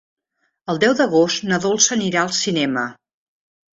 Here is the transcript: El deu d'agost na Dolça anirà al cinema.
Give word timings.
El 0.73 0.79
deu 0.83 0.95
d'agost 1.01 1.45
na 1.51 1.61
Dolça 1.67 1.93
anirà 1.99 2.25
al 2.25 2.33
cinema. 2.41 2.87